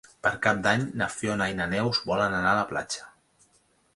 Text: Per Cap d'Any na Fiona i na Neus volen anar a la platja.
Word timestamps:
Per 0.27 0.29
Cap 0.45 0.61
d'Any 0.67 0.85
na 1.01 1.07
Fiona 1.15 1.49
i 1.53 1.59
na 1.59 1.67
Neus 1.75 2.01
volen 2.11 2.37
anar 2.39 2.53
a 2.55 2.59
la 2.61 2.65
platja. 2.73 3.09